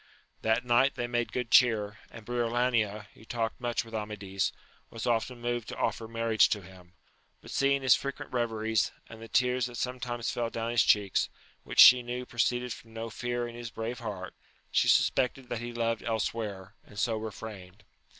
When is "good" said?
1.31-1.51